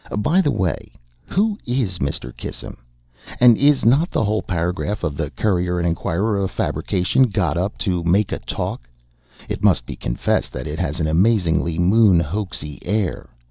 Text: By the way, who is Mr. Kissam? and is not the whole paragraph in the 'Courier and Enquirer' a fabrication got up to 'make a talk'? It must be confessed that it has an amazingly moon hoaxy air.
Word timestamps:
By 0.17 0.41
the 0.41 0.49
way, 0.51 0.93
who 1.27 1.59
is 1.63 1.99
Mr. 1.99 2.35
Kissam? 2.35 2.77
and 3.39 3.55
is 3.55 3.85
not 3.85 4.09
the 4.09 4.23
whole 4.23 4.41
paragraph 4.41 5.03
in 5.03 5.13
the 5.13 5.29
'Courier 5.29 5.77
and 5.77 5.87
Enquirer' 5.87 6.39
a 6.43 6.47
fabrication 6.47 7.27
got 7.29 7.55
up 7.55 7.77
to 7.85 8.03
'make 8.03 8.31
a 8.31 8.39
talk'? 8.39 8.89
It 9.47 9.63
must 9.63 9.85
be 9.85 9.95
confessed 9.95 10.53
that 10.53 10.65
it 10.65 10.79
has 10.79 10.99
an 10.99 11.05
amazingly 11.05 11.77
moon 11.77 12.19
hoaxy 12.19 12.79
air. 12.81 13.29